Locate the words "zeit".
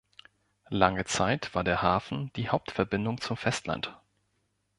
1.05-1.53